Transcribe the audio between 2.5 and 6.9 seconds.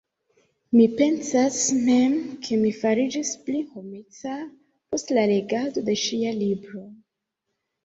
mi fariĝis pli homeca post la legado de ŝia libro.